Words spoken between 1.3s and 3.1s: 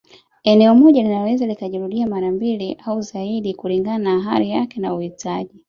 likajirudia mara mbili au